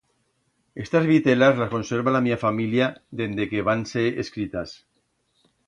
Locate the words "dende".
3.11-3.47